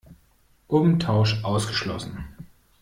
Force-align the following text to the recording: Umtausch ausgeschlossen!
Umtausch 0.67 1.43
ausgeschlossen! 1.43 2.25